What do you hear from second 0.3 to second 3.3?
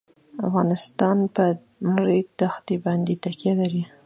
افغانستان په د ریګ دښتې باندې